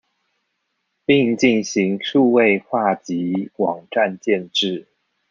[1.05, 4.87] 並進行數位化及網站建置